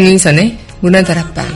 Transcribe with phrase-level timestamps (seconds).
[0.00, 1.46] 강민선의 문화다락방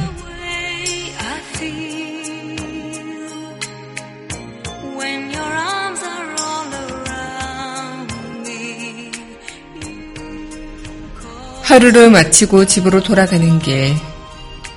[11.62, 13.95] 하루를 마치고 집으로 돌아가는 길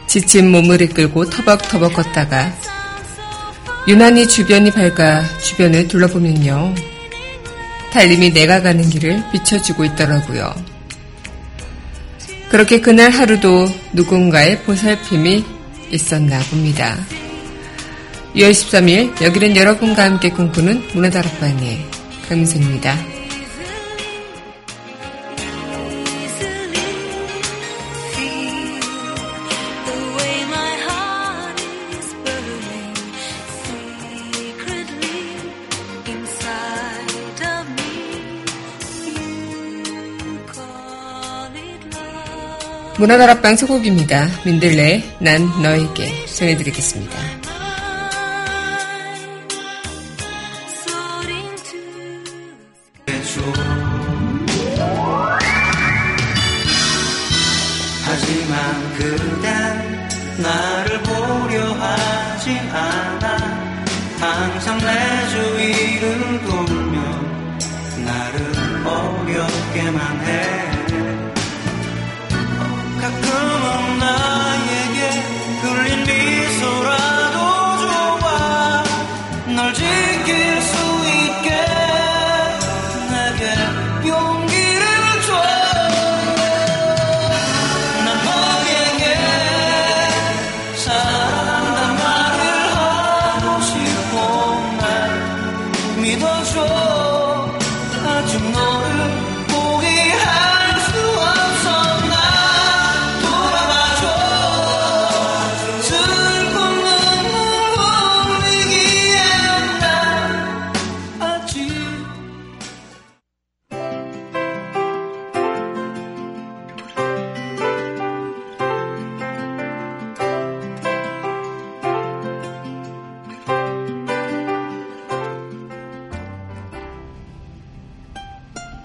[0.08, 2.54] 지친 몸을 이끌고 터벅터벅 걷다가
[3.90, 6.74] 유난히 주변이 밝아 주변을 둘러보면요.
[7.92, 10.77] 달님이 내가 가는 길을 비춰주고 있더라고요.
[12.50, 15.44] 그렇게 그날 하루도 누군가의 보살핌이
[15.92, 16.98] 있었나 봅니다.
[18.36, 21.86] 6월 13일 여기는 여러분과 함께 꿈꾸는 문화다락방의
[22.30, 23.17] 강민선입니다.
[42.98, 44.28] 문화다락방 소곡입니다.
[44.44, 47.16] 민들레 난 너에게 전해드리겠습니다.
[58.04, 59.44] 하지만 그댄
[60.42, 60.87] 나를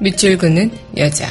[0.03, 1.29] 밑줄 그는 여자.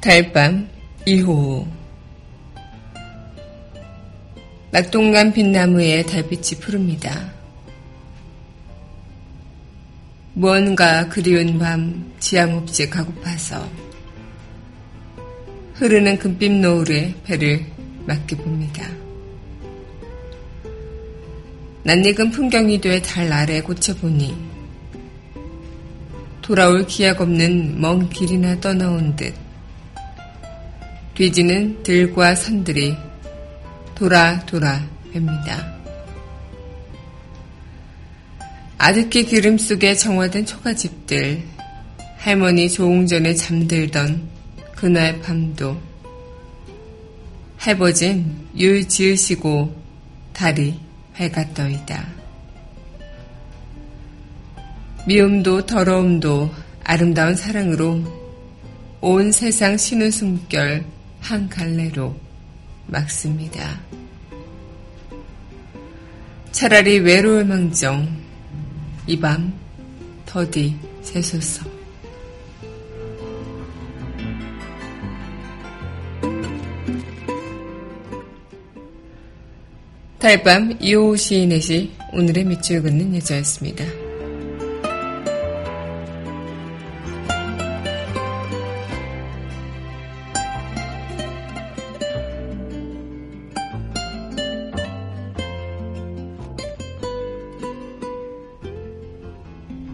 [0.00, 0.66] 달밤
[1.06, 1.66] 2호
[4.70, 7.30] 낙동강 빈나무에 달빛이 푸릅니다.
[10.32, 13.83] 무언가 그리운 밤 지향없이 가고파서
[15.74, 17.64] 흐르는 금빛 노을에 배를
[18.06, 18.88] 맞게 봅니다.
[21.82, 24.34] 낯익은 풍경이 돼 달 아래 꽂혀보니
[26.40, 29.34] 돌아올 기약 없는 먼 길이나 떠나온 듯
[31.14, 32.96] 뒤지는 들과 산들이
[33.94, 34.80] 돌아 돌아
[35.12, 35.74] 뵙니다.
[38.78, 41.42] 아득히 기름 속에 정화된 초가집들
[42.18, 44.33] 할머니 조웅전에 잠들던
[44.84, 45.80] 그날 밤도
[47.56, 49.74] 할버진 율 지으시고
[50.34, 50.78] 달이
[51.14, 52.06] 밝았더이다.
[55.06, 56.50] 미움도 더러움도
[56.82, 58.04] 아름다운 사랑으로
[59.00, 60.84] 온 세상 쉬는 숨결
[61.18, 62.14] 한 갈래로
[62.86, 63.80] 막습니다.
[66.52, 68.06] 차라리 외로울 망정
[69.06, 69.50] 이 밤
[70.26, 71.83] 더디 새소서.
[80.24, 83.84] 달밤 이호 시인의 시 오늘의 밑줄 긋는 여자였습니다.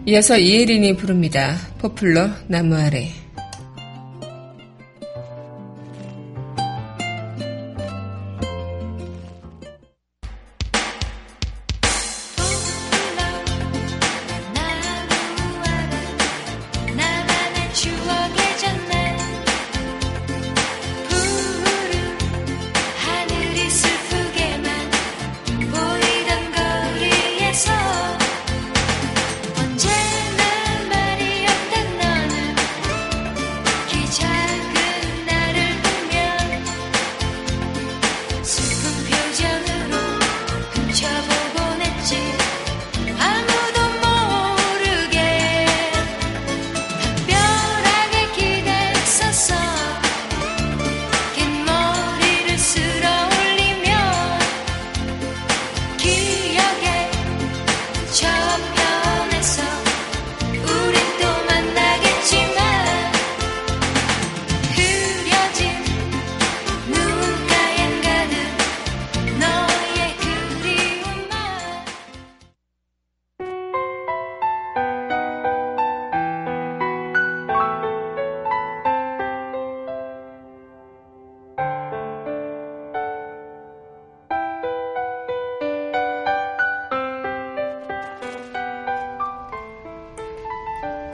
[0.05, 1.57] 이어서 이혜린이 부릅니다.
[1.79, 3.20] 포플러 나무 아래.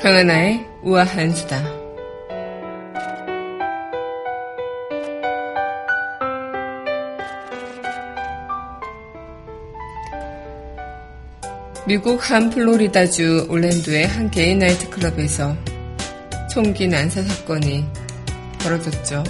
[0.07, 1.61] 강하나의 우아한 수다.
[11.85, 15.57] 미국 한 플로리다주 올랜도의 한 개인 나이트클럽에서
[16.53, 17.85] 총기 난사 사건이
[18.59, 19.25] 벌어졌죠.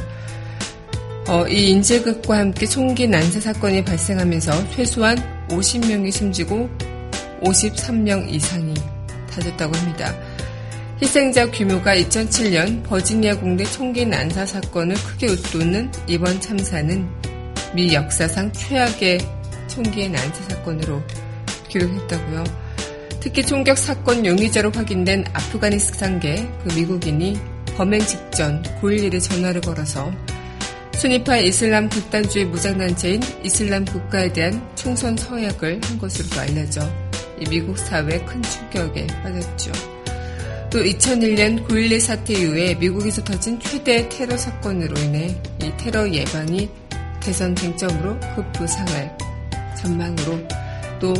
[1.27, 6.69] 어, 이 인질극과 함께 총기 난사 사건이 발생하면서 최소한 50명이 숨지고
[7.41, 8.75] 53명 이상이
[9.31, 10.26] 다쳤다고 합니다.
[10.99, 17.07] 희생자 규모가 2007년 버지니아 공대 총기 난사 사건을 크게 웃도는 이번 참사는
[17.75, 19.19] 미 역사상 최악의
[19.67, 21.03] 총기 난사 사건으로
[21.69, 22.43] 기록했다고요.
[23.19, 27.39] 특히 총격 사건 용의자로 확인된 아프가니스탄계 그 미국인이
[27.75, 30.11] 범행 직전 9.11에 전화를 걸어서
[30.95, 36.81] 순위파 이슬람 극단주의 무장단체인 이슬람 국가에 대한 총선 서약을 한 것으로도 알려져
[37.39, 39.96] 이 미국 사회에 큰 충격에 빠졌죠.
[40.69, 46.69] 또 2001년 9.11 사태 이후에 미국에서 터진 최대 테러 사건으로 인해 이 테러 예방이
[47.21, 49.17] 대선 쟁점으로 급부상할
[49.81, 50.39] 전망으로
[50.99, 51.13] 또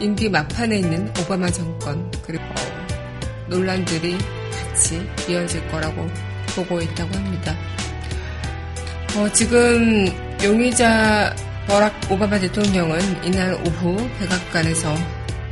[0.00, 2.44] 임기 막판에 있는 오바마 정권 그리고
[3.48, 4.16] 논란들이
[4.50, 6.06] 같이 이어질 거라고
[6.56, 7.54] 보고 있다고 합니다.
[9.16, 10.06] 어, 지금
[10.42, 11.34] 용의자
[11.66, 14.94] 버락 오바마 대통령은 이날 오후 백악관에서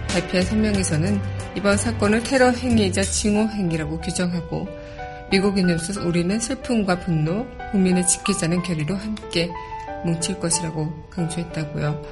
[0.09, 4.67] 발표한 성명에서는 이번 사건을 테러 행위이자 징후 행위라고 규정하고
[5.31, 9.51] 미국인으로서 우리는 슬픔과 분노, 국민을 지키자는 결의로 함께
[10.05, 12.03] 뭉칠 것이라고 강조했다고요.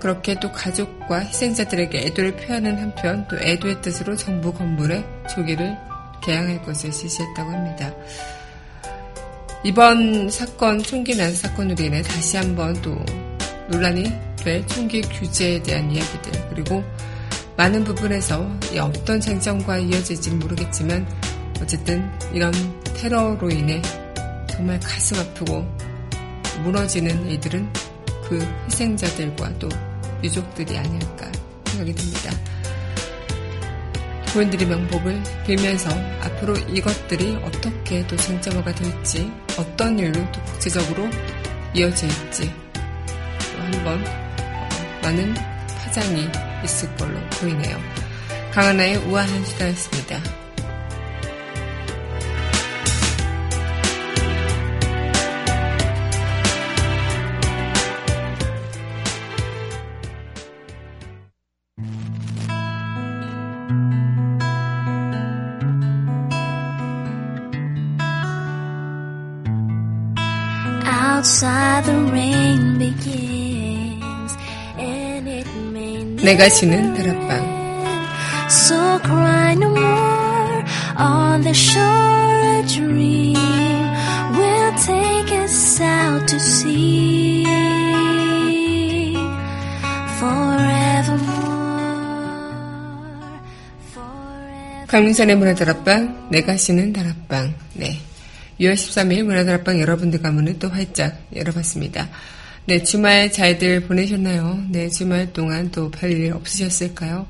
[0.00, 5.04] 그렇게 또 가족과 희생자들에게 애도를 표하는 한편 또 애도의 뜻으로 정부 건물에
[5.34, 5.76] 조기를
[6.22, 7.92] 개항할 것을 지시했다고 합니다.
[9.64, 12.94] 이번 사건 총기 난 사건으로 인해 다시 한번 또
[13.68, 16.84] 논란이 될 총기 규제에 대한 이야기들 그리고
[17.56, 18.48] 많은 부분에서
[18.80, 21.06] 어떤 쟁점과 이어질지는 모르겠지만
[21.62, 22.52] 어쨌든 이런
[22.96, 23.80] 테러로 인해
[24.48, 25.64] 정말 가슴 아프고
[26.62, 27.72] 무너지는 이들은
[28.28, 29.68] 그 희생자들과 또
[30.22, 31.30] 유족들이 아닐까
[31.66, 32.30] 생각이 듭니다.
[34.32, 35.90] 고인들의 명복을 빌면서
[36.22, 41.08] 앞으로 이것들이 어떻게 또 쟁점화가 될지 어떤 일로 또 국제적으로
[41.72, 44.04] 이어질지 또 한번
[45.02, 45.34] 많은
[45.78, 46.28] 파장이
[46.64, 47.78] 있을 걸로 보이네요.
[48.52, 50.43] 강하나의 우아한 수다였습니다.
[76.24, 77.64] 내가 쉬는 다락방
[78.48, 80.64] So cry no more
[80.96, 83.36] on the shore a dream
[84.32, 87.44] will take us out to sea
[90.18, 91.52] forevermore
[93.92, 98.00] forever 강민선의 문화다락방 내가 쉬는 다락방 네
[98.60, 102.08] 6월 13일 문화다락방 여러분들과 문을 또 활짝 열어봤습니다.
[102.66, 104.64] 네, 주말 잘들 보내셨나요?
[104.70, 107.26] 네, 주말 동안 또 별일 없으셨을까요?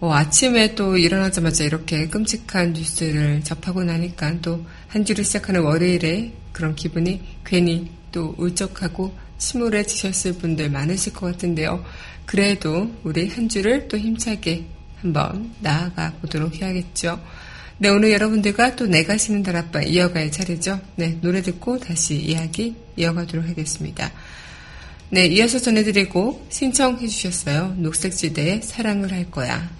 [0.00, 4.64] 어, 아침에 또 일어나자마자 이렇게 끔찍한 뉴스를 접하고 나니까 또
[4.94, 11.84] 한 주를 시작하는 월요일에 그런 기분이 괜히 또 울적하고 침울해지셨을 분들 많으실 것 같은데요.
[12.26, 14.64] 그래도 우리 한 주를 또 힘차게
[15.00, 17.20] 한번 나아가 보도록 해야겠죠.
[17.78, 20.78] 네, 오늘 여러분들과 또 내가 쉬는 다락방 이어갈 차례죠.
[20.94, 24.12] 네, 노래 듣고 다시 이야기 이어가도록 하겠습니다.
[25.14, 27.76] 네, 이어서 전해드리고 신청해 주셨어요.
[27.78, 29.70] 녹색지대의 사랑을 할 거야.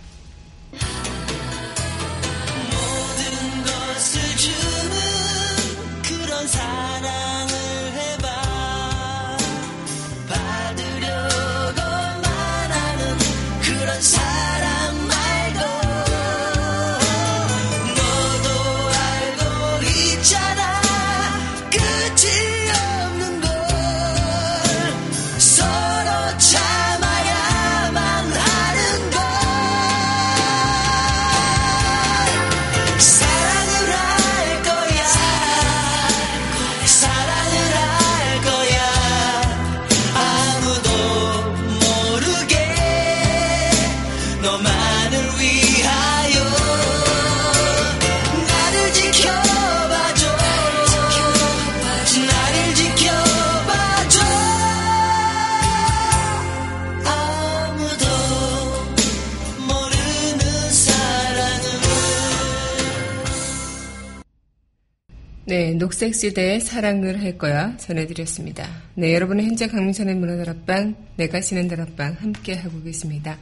[65.55, 68.69] 네, 녹색 시대의 사랑을 할 거야 전해드렸습니다.
[68.97, 73.39] 네, 여러분은 현재 강민선의 문화다락방, 내가 쉬는 다락방 함께 하고 계십니다.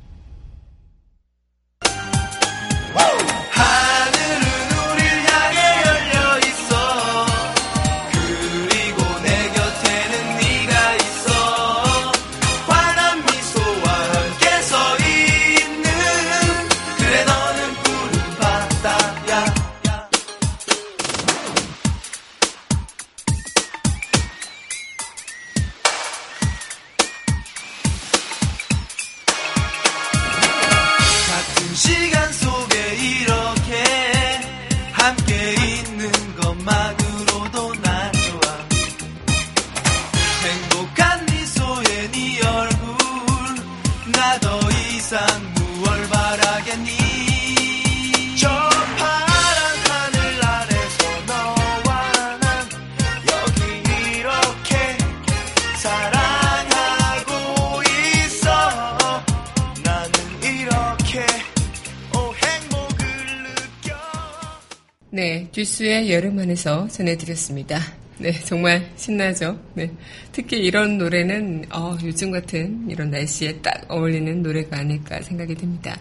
[65.58, 67.80] 듀스의 여름 안에서 전해드렸습니다.
[68.20, 69.60] 네, 정말 신나죠?
[69.74, 69.92] 네.
[70.32, 76.00] 특히 이런 노래는, 어, 요즘 같은 이런 날씨에 딱 어울리는 노래가 아닐까 생각이 듭니다.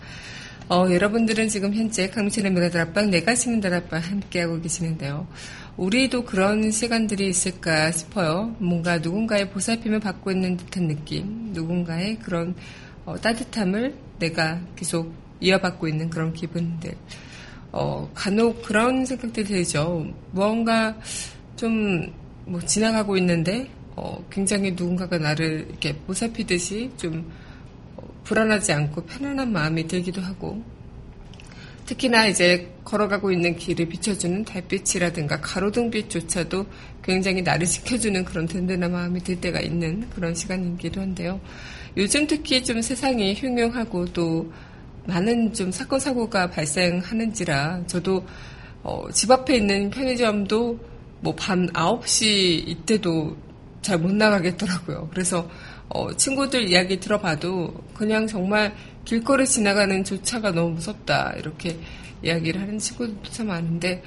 [0.69, 5.27] 어, 여러분들은 지금 현재 강민철의 문화다락방, 내가 쉬는 다락방 함께하고 계시는데요.
[5.79, 8.55] 우리도 그런 시간들이 있을까 싶어요.
[8.59, 12.55] 뭔가 누군가의 보살핌을 받고 있는 듯한 느낌, 누군가의 그런
[13.07, 16.95] 어, 따뜻함을 내가 계속 이어받고 있는 그런 기분들.
[17.79, 20.07] 어, 간혹 그런 생각들이 들죠.
[20.33, 20.97] 무언가
[21.57, 22.11] 좀,
[22.47, 27.31] 뭐, 지나가고 있는데, 어, 굉장히 누군가가 나를 이렇게 보살피듯이 좀,
[27.97, 30.65] 어, 불안하지 않고 편안한 마음이 들기도 하고,
[31.85, 36.67] 특히나 이제 걸어가고 있는 길을 비춰주는 달빛이라든가 가로등빛조차도
[37.03, 41.41] 굉장히 나를 지켜주는 그런 든든한 마음이 들 때가 있는 그런 시간이기도 한데요.
[41.99, 44.51] 요즘 특히 좀 세상이 흉흉하고 또
[45.07, 48.25] 많은 좀 사건 사고가 발생하는지라 저도
[48.83, 50.79] 어, 집 앞에 있는 편의점도
[51.21, 53.37] 뭐 밤 9시 이때도
[53.83, 55.09] 잘 못 나가겠더라고요.
[55.13, 55.49] 그래서
[55.89, 61.79] 어, 친구들 이야기 들어봐도 그냥 정말 길거리 지나가는 조차가 너무 무섭다 이렇게
[62.23, 64.03] 이야기를 하는 친구들도 참 많은데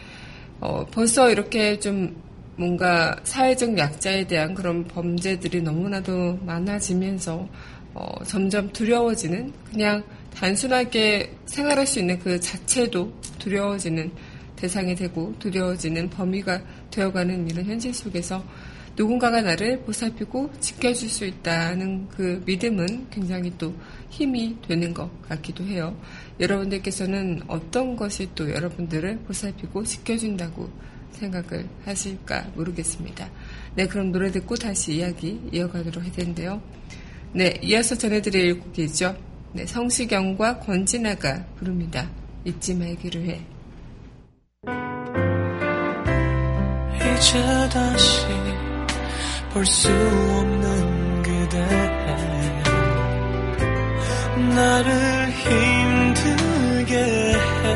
[0.59, 2.13] 어, 벌써 이렇게 좀
[2.57, 7.47] 뭔가 사회적 약자에 대한 그런 범죄들이 너무나도 많아지면서
[7.93, 10.03] 어, 점점 두려워지는 그냥
[10.33, 14.11] 단순하게 생활할 수 있는 그 자체도 두려워지는
[14.55, 18.43] 대상이 되고 두려워지는 범위가 되어가는 이런 현실 속에서
[18.95, 23.73] 누군가가 나를 보살피고 지켜줄 수 있다는 그 믿음은 굉장히 또
[24.09, 25.97] 힘이 되는 것 같기도 해요.
[26.39, 30.69] 여러분들께서는 어떤 것이 또 여러분들을 보살피고 지켜준다고
[31.11, 33.29] 생각을 하실까 모르겠습니다.
[33.75, 36.61] 네, 그럼 노래 듣고 다시 이야기 이어가도록 할 텐데요.
[37.31, 39.28] 네, 이어서 전해드릴 곡이죠.
[39.51, 42.07] 네, 성시경과 권진아가 부릅니다.
[42.45, 43.41] 잊지 말기를 해.
[47.19, 48.25] 이제 다시
[49.53, 51.59] 볼 수 없는 그대
[54.55, 57.75] 나를 힘들게 해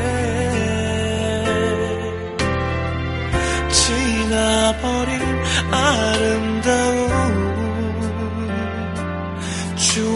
[3.70, 5.20] 지나버린
[5.70, 6.14] 아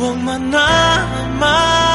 [0.00, 0.59] 忘了那
[1.40, 1.88] 么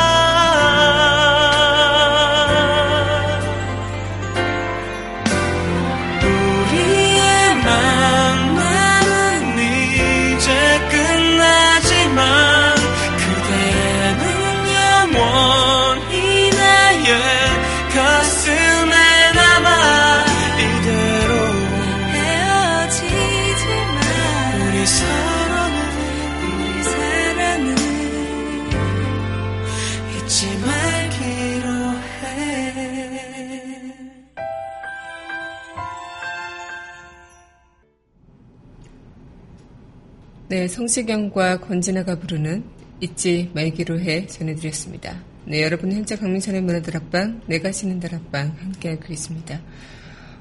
[40.63, 42.63] 네, 성시경과 권진아가 부르는
[43.01, 45.21] 잊지 말기로 해 전해드렸습니다.
[45.43, 49.59] 네, 여러분 현재 강민선의 문화들 앞방, 내가 쉬는 달 앞방 함께하고 있습니다.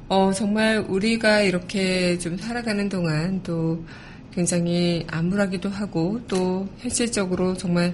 [0.06, 3.84] 어, 정말 우리가 이렇게 좀 살아가는 동안 또
[4.32, 7.92] 굉장히 암울하기도 하고 또 현실적으로 정말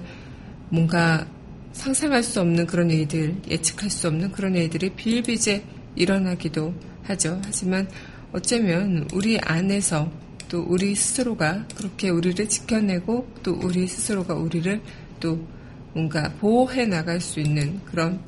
[0.69, 1.25] 뭔가
[1.71, 5.63] 상상할 수 없는 그런 일들, 예측할 수 없는 그런 일들이 비일비재
[5.95, 7.41] 일어나기도 하죠.
[7.43, 7.89] 하지만
[8.33, 10.11] 어쩌면 우리 안에서
[10.49, 14.81] 또 우리 스스로가 그렇게 우리를 지켜내고 또 우리 스스로가 우리를
[15.19, 15.47] 또
[15.93, 18.19] 뭔가 보호해 나갈 수 있는 그런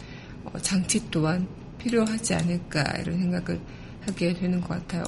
[0.46, 1.48] 어, 장치 또한
[1.80, 3.60] 필요하지 않을까 이런 생각을
[4.06, 5.04] 하게 되는 것 같아요.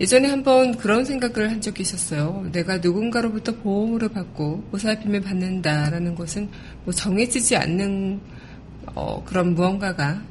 [0.00, 2.48] 예전에 한번 그런 생각을 한 적이 있었어요.
[2.52, 6.48] 내가 누군가로부터 보호를 받고 보살핌을 받는다라는 것은
[6.84, 8.20] 뭐 정해지지 않는
[8.94, 10.22] 어, 그런 무언가가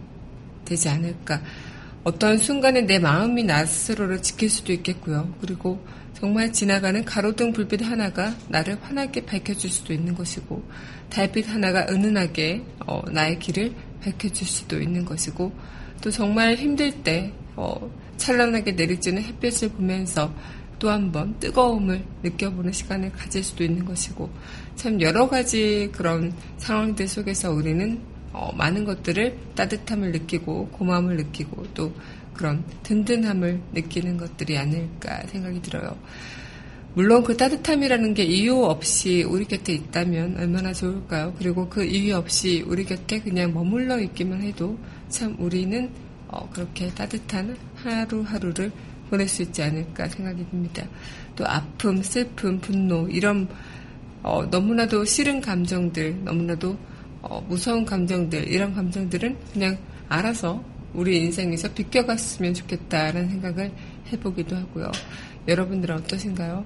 [0.66, 1.42] 되지 않을까.
[2.08, 5.36] 어떤 순간에 내 마음이 나 스스로를 지킬 수도 있겠고요.
[5.42, 10.64] 그리고 정말 지나가는 가로등 불빛 하나가 나를 환하게 밝혀줄 수도 있는 것이고,
[11.10, 15.52] 달빛 하나가 은은하게 어, 나의 길을 밝혀줄 수도 있는 것이고,
[16.02, 17.76] 또 정말 힘들 때 어,
[18.16, 20.34] 찬란하게 내리쬐는 햇볕을 보면서
[20.80, 24.30] 또 한 번 뜨거움을 느껴보는 시간을 가질 수도 있는 것이고,
[24.78, 28.00] 참 여러 가지 그런 상황들 속에서 우리는
[28.34, 31.94] 어, 많은 것들을 따뜻함을 느끼고 고마움을 느끼고 또
[32.34, 35.98] 그런 든든함을 느끼는 것들이 아닐까 생각이 들어요.
[36.94, 41.34] 물론 그 따뜻함이라는 게 이유 없이 우리 곁에 있다면 얼마나 좋을까요?
[41.38, 45.92] 그리고 그 이유 없이 우리 곁에 그냥 머물러 있기만 해도 참 우리는
[46.28, 48.72] 어, 그렇게 따뜻한 하루하루를
[49.10, 50.86] 보낼 수 있지 않을까 생각이 듭니다.
[51.36, 53.48] 또 아픔, 슬픔, 분노 이런
[54.24, 56.78] 어, 너무나도 싫은 감정들, 너무나도
[57.30, 59.78] 어, 무서운 감정들, 이런 감정들은 그냥
[60.10, 60.64] 알아서
[60.94, 63.72] 우리 인생에서 비껴갔으면 좋겠다라는 생각을
[64.12, 64.92] 해보기도 하고요.
[65.48, 66.66] 여러분들은 어떠신가요?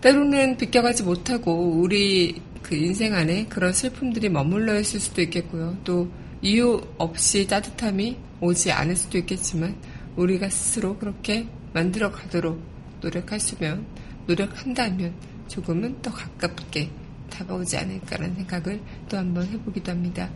[0.00, 5.76] 때로는 비껴가지 못하고 우리 그 인생 안에 그런 슬픔들이 머물러 있을 수도 있겠고요.
[5.84, 6.10] 또
[6.42, 9.76] 이유 없이 따뜻함이 오지 않을 수도 있겠지만
[10.16, 12.62] 우리가 스스로 그렇게 만들어 가도록
[13.00, 13.86] 노력하시면
[14.26, 15.14] 노력한다면
[15.48, 16.90] 조금은 더 가깝게
[17.30, 20.30] 다가오지 않을까라는 생각을 또 한번 해보기도 합니다.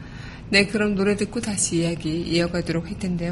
[0.51, 3.31] 네, 그럼 노래 듣고 다시 이야기 이어가도록 할 텐데요.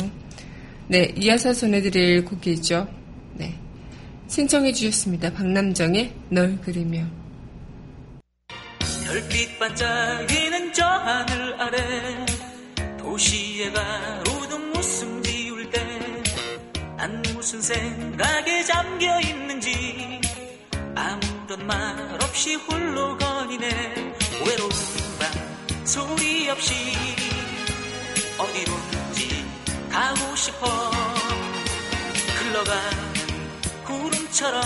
[0.89, 2.89] 네, 이어서 전해드릴 곡이죠.
[3.35, 3.59] 네.
[4.29, 5.33] 신청해 주셨습니다.
[5.33, 7.05] 박남정의 널 그리며.
[9.07, 12.27] 별빛 반짝이는 저 하늘 아래
[12.99, 15.81] 도시의 가로등 웃음 지울 때
[16.97, 20.21] 난 무슨 생각에 잠겨 있는지
[20.95, 23.67] 아무런 말 없이 홀로 거니네.
[24.47, 24.71] 외로운
[25.19, 26.75] 밤 소리 없이
[28.37, 29.47] 어디론지
[29.91, 30.67] 가고 싶어.
[32.39, 33.05] 흘러가는
[33.87, 34.63] 구름처럼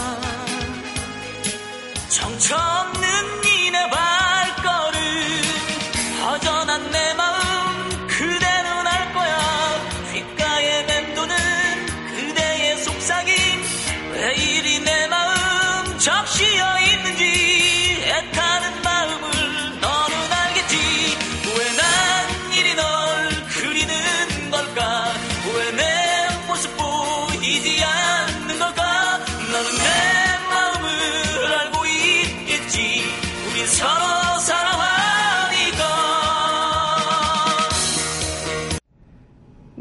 [2.08, 3.40] 정처 없는
[3.90, 4.09] 발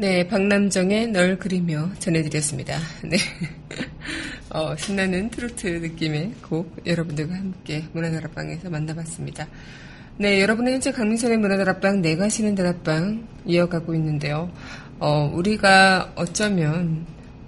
[0.00, 2.78] 네, 박남정의 널 그리며 전해드렸습니다.
[3.04, 3.18] 네.
[4.48, 9.46] 어, 신나는 트로트 느낌의 곡 여러분들과 함께 문화다락방에서 만나봤습니다.
[10.16, 14.50] 네, 여러분은 현재 강민선의 문화다락방 내가 쉬는 다락방 이어가고 있는데요.
[15.00, 17.04] 어, 우리가 어쩌면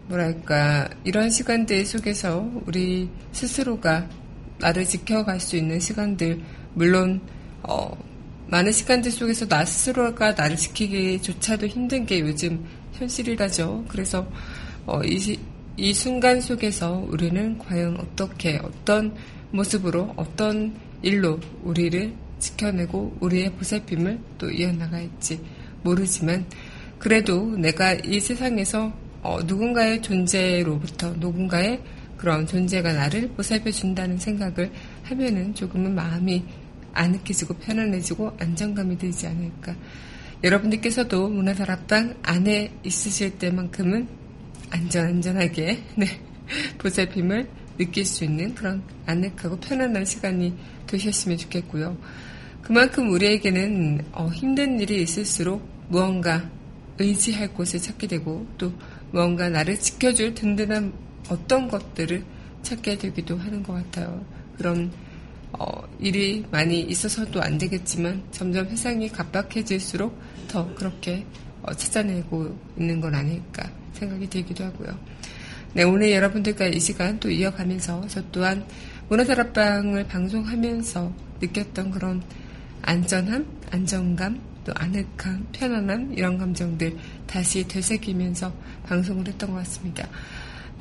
[0.08, 4.10] 뭐랄까 이런 시간들 속에서 우리 스스로가
[4.58, 6.38] 나를 지켜갈 수 있는 시간들
[6.74, 7.22] 물론
[7.62, 7.96] 어,
[8.52, 12.62] 많은 시간들 속에서 나 스스로가 나를 지키기조차도 힘든 게 요즘
[12.92, 13.86] 현실이라죠.
[13.88, 14.30] 그래서
[14.84, 15.40] 어, 이, 시-
[15.78, 19.14] 이 순간 속에서 우리는 과연 어떻게 어떤
[19.52, 25.40] 모습으로 어떤 일로 우리를 지켜내고 우리의 보살핌을 또 이어나갈지
[25.82, 26.44] 모르지만
[26.98, 31.80] 그래도 내가 이 세상에서 어, 누군가의 존재로부터 누군가의
[32.18, 34.70] 그런 존재가 나를 보살펴 준다는 생각을
[35.04, 36.44] 하면은 조금은 마음이
[36.92, 39.74] 아늑해지고 편안해지고 안정감이 들지 않을까.
[40.44, 44.08] 여러분들께서도 문화다락방 안에 있으실 때만큼은
[44.70, 46.06] 안전 안전하게 네,
[46.78, 50.54] 보살핌을 느낄 수 있는 그런 아늑하고 편안한 시간이
[50.86, 51.96] 되셨으면 좋겠고요.
[52.62, 56.50] 그만큼 우리에게는 어, 힘든 일이 있을수록 무언가
[56.98, 58.72] 의지할 곳을 찾게 되고 또
[59.10, 60.92] 무언가 나를 지켜줄 든든한
[61.28, 62.24] 어떤 것들을
[62.62, 64.24] 찾게 되기도 하는 것 같아요.
[64.56, 64.90] 그런
[65.58, 71.24] 어, 일이 많이 있어서도 안 되겠지만 점점 세상이 각박해질수록 더 그렇게
[71.62, 74.98] 어, 찾아내고 있는 건 아닐까 생각이 들기도 하고요.
[75.74, 78.66] 네, 오늘 여러분들과 이 시간 또 이어가면서 저 또한
[79.08, 82.22] 문화다락방을 방송하면서 느꼈던 그런
[82.82, 88.52] 안전함, 안정감, 또 아늑함, 편안함 이런 감정들 다시 되새기면서
[88.86, 90.08] 방송을 했던 것 같습니다.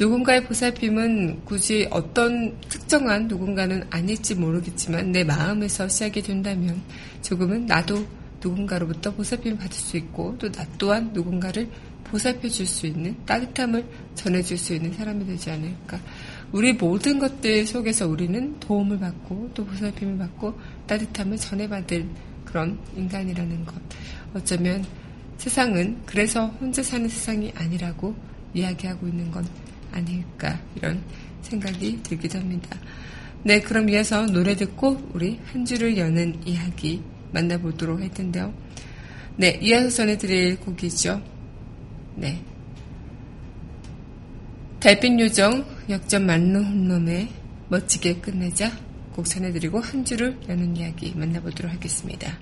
[0.02, 6.82] 누군가의 보살핌은 굳이 어떤 특정한 누군가는 아닐지 모르겠지만 내 마음에서 시작이 된다면
[7.22, 8.04] 조금은 나도
[8.44, 11.70] 누군가로부터 보살핌을 받을 수 있고 또 나 또한 누군가를
[12.04, 13.86] 보살펴 줄 수 있는 따뜻함을
[14.16, 16.00] 전해 줄 수 있는 사람이 되지 않을까.
[16.52, 22.10] 우리 모든 것들 속에서 우리는 도움을 받고 또 보살핌을 받고 따뜻함을 전해받을
[22.46, 23.76] 그런 인간이라는 것.
[24.34, 24.84] 어쩌면
[25.38, 28.16] 세상은 그래서 혼자 사는 세상이 아니라고
[28.56, 29.46] 이야기하고 있는 건
[29.91, 31.01] 아닐까 이런
[31.41, 32.77] 생각이 들기도 합니다.
[33.43, 37.01] 네, 그럼 이어서 노래 듣고 우리 한 줄을 여는 이야기
[37.32, 38.54] 만나보도록 할 텐데요.
[39.38, 41.21] 네, 이어서 전해드릴 곡이죠.
[42.15, 42.43] 네.
[44.80, 47.30] 달빛 요정 역전 만루 홈런에
[47.69, 48.71] 멋지게 끝내자
[49.13, 52.38] 곡 전해드리고 한 줄을 여는 이야기 만나보도록 하겠습니다.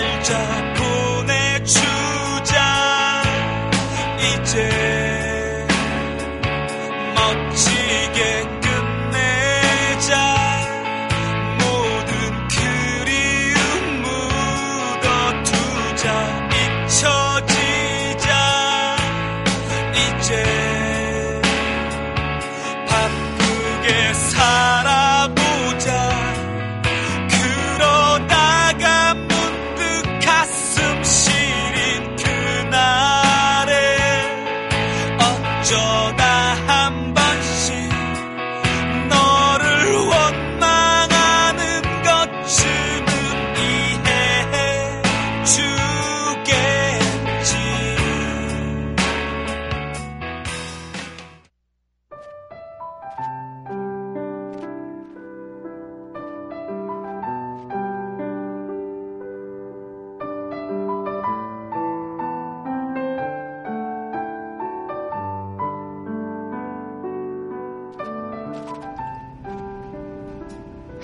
[0.00, 0.77] 말
[35.98, 37.17] 어쩌다 한 번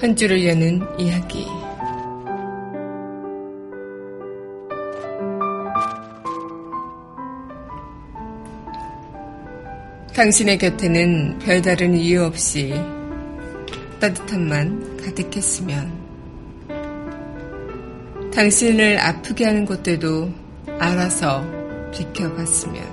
[0.05, 1.47] 한 줄을 여는 이야기.
[10.15, 12.75] 당신의 곁에는 별다른 이유 없이
[13.99, 15.91] 따뜻함만 가득했으면
[18.31, 20.31] 당신을 아프게 하는 것들도
[20.81, 21.43] 알아서
[21.93, 22.85] 비켜봤으면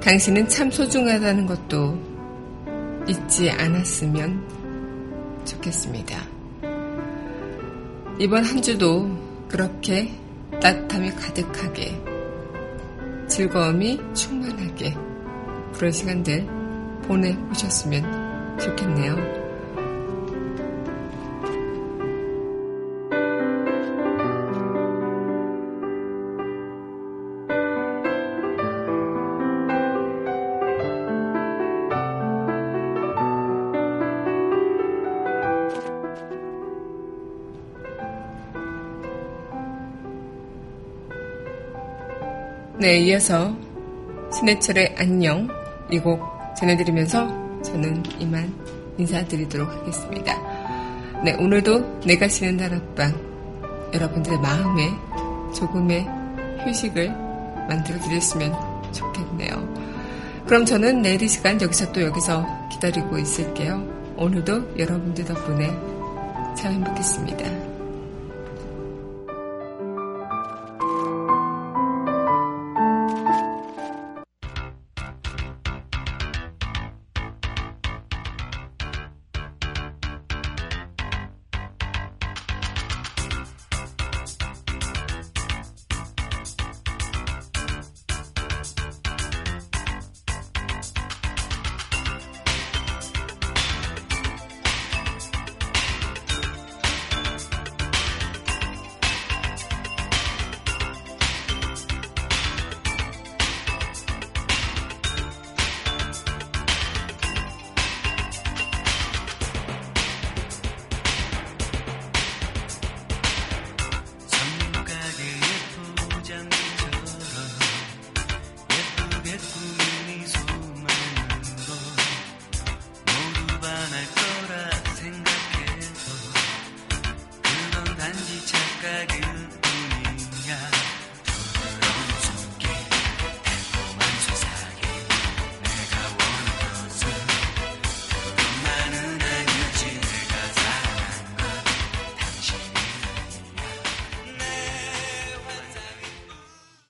[0.00, 2.15] 당신은 참 소중하다는 것도
[3.06, 6.20] 잊지 않았으면 좋겠습니다.
[8.18, 9.08] 이번 한 주도
[9.48, 10.12] 그렇게
[10.60, 12.02] 따뜻함이 가득하게
[13.28, 14.96] 즐거움이 충만하게
[15.74, 16.46] 그런 시간들
[17.02, 19.45] 보내보셨으면 좋겠네요.
[42.86, 43.52] 네, 이어서
[44.32, 45.48] 신해철의 안녕
[45.90, 46.22] 이 곡
[46.56, 47.26] 전해드리면서
[47.62, 48.54] 저는 이만
[48.96, 50.32] 인사드리도록 하겠습니다.
[51.24, 54.88] 네, 오늘도 내가 쉬는 다락방 여러분들의 마음에
[55.52, 56.06] 조금의
[56.64, 57.08] 휴식을
[57.68, 58.54] 만들어 드렸으면
[58.92, 60.44] 좋겠네요.
[60.46, 63.82] 그럼 저는 내일 이 시간 여기서 또 여기서 기다리고 있을게요.
[64.16, 65.66] 오늘도 여러분들 덕분에
[66.56, 67.75] 참 행복했습니다.